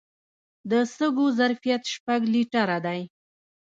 د 0.69 0.71
سږو 0.95 1.25
ظرفیت 1.39 1.83
شپږ 1.93 2.19
لیټره 2.33 2.77
دی. 2.85 3.01